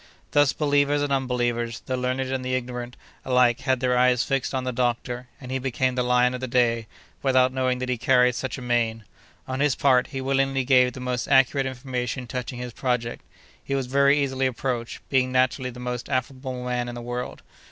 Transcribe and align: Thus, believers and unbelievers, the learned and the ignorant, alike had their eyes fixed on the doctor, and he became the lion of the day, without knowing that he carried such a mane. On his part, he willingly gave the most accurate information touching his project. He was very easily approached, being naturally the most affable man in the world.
Thus, 0.31 0.51
believers 0.51 1.03
and 1.03 1.13
unbelievers, 1.13 1.81
the 1.81 1.95
learned 1.95 2.21
and 2.31 2.43
the 2.43 2.55
ignorant, 2.55 2.97
alike 3.23 3.59
had 3.59 3.81
their 3.81 3.95
eyes 3.95 4.23
fixed 4.23 4.51
on 4.51 4.63
the 4.63 4.71
doctor, 4.71 5.27
and 5.39 5.51
he 5.51 5.59
became 5.59 5.93
the 5.93 6.01
lion 6.01 6.33
of 6.33 6.41
the 6.41 6.47
day, 6.47 6.87
without 7.21 7.53
knowing 7.53 7.77
that 7.77 7.87
he 7.87 7.99
carried 7.99 8.33
such 8.33 8.57
a 8.57 8.63
mane. 8.63 9.03
On 9.47 9.59
his 9.59 9.75
part, 9.75 10.07
he 10.07 10.19
willingly 10.19 10.63
gave 10.63 10.93
the 10.93 10.99
most 10.99 11.27
accurate 11.27 11.67
information 11.67 12.25
touching 12.25 12.57
his 12.57 12.73
project. 12.73 13.23
He 13.63 13.75
was 13.75 13.85
very 13.85 14.17
easily 14.19 14.47
approached, 14.47 15.07
being 15.09 15.31
naturally 15.31 15.69
the 15.69 15.79
most 15.79 16.09
affable 16.09 16.65
man 16.65 16.89
in 16.89 16.95
the 16.95 17.01
world. 17.03 17.43